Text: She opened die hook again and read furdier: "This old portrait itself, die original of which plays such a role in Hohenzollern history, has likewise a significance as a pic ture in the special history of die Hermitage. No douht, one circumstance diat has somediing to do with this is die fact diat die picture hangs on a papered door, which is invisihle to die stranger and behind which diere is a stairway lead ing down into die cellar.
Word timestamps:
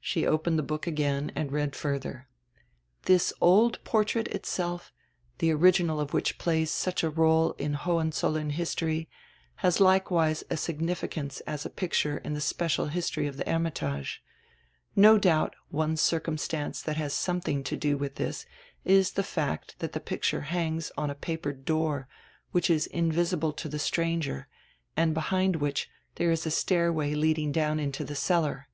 She 0.00 0.26
opened 0.26 0.58
die 0.58 0.66
hook 0.72 0.88
again 0.88 1.30
and 1.36 1.52
read 1.52 1.76
furdier: 1.76 2.26
"This 3.04 3.32
old 3.40 3.78
portrait 3.84 4.26
itself, 4.26 4.92
die 5.38 5.50
original 5.50 6.00
of 6.00 6.12
which 6.12 6.38
plays 6.38 6.72
such 6.72 7.04
a 7.04 7.08
role 7.08 7.52
in 7.52 7.74
Hohenzollern 7.74 8.50
history, 8.50 9.08
has 9.62 9.78
likewise 9.78 10.42
a 10.50 10.56
significance 10.56 11.38
as 11.42 11.64
a 11.64 11.70
pic 11.70 11.92
ture 11.92 12.16
in 12.16 12.34
the 12.34 12.40
special 12.40 12.86
history 12.86 13.28
of 13.28 13.36
die 13.36 13.48
Hermitage. 13.48 14.24
No 14.96 15.16
douht, 15.20 15.52
one 15.68 15.96
circumstance 15.96 16.82
diat 16.82 16.96
has 16.96 17.14
somediing 17.14 17.64
to 17.66 17.76
do 17.76 17.96
with 17.96 18.16
this 18.16 18.46
is 18.84 19.12
die 19.12 19.22
fact 19.22 19.76
diat 19.78 19.92
die 19.92 20.00
picture 20.00 20.40
hangs 20.46 20.90
on 20.98 21.10
a 21.10 21.14
papered 21.14 21.64
door, 21.64 22.08
which 22.50 22.70
is 22.70 22.88
invisihle 22.92 23.56
to 23.58 23.68
die 23.68 23.78
stranger 23.78 24.48
and 24.96 25.14
behind 25.14 25.54
which 25.54 25.88
diere 26.16 26.32
is 26.32 26.44
a 26.44 26.50
stairway 26.50 27.14
lead 27.14 27.38
ing 27.38 27.52
down 27.52 27.78
into 27.78 28.02
die 28.04 28.14
cellar. 28.14 28.66